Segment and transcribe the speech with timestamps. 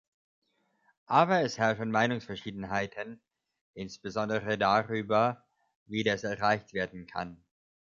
[1.05, 3.21] Aber es herrschen Meinungsverschiedenheiten,
[3.75, 5.45] insbesondere darüber,
[5.85, 7.45] wie das erreicht werden kann.